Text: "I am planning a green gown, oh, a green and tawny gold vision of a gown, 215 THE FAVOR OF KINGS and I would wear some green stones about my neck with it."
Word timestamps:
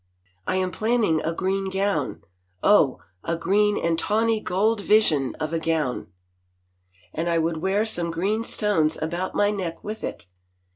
"I 0.47 0.55
am 0.55 0.71
planning 0.71 1.21
a 1.21 1.31
green 1.31 1.69
gown, 1.69 2.23
oh, 2.63 2.97
a 3.23 3.35
green 3.35 3.77
and 3.77 3.99
tawny 3.99 4.41
gold 4.41 4.81
vision 4.81 5.35
of 5.35 5.53
a 5.53 5.59
gown, 5.59 6.11
215 7.13 7.13
THE 7.13 7.13
FAVOR 7.13 7.13
OF 7.13 7.15
KINGS 7.15 7.19
and 7.19 7.29
I 7.29 7.37
would 7.37 7.57
wear 7.61 7.85
some 7.85 8.09
green 8.09 8.43
stones 8.43 8.97
about 8.99 9.35
my 9.35 9.51
neck 9.51 9.83
with 9.83 10.03
it." 10.03 10.25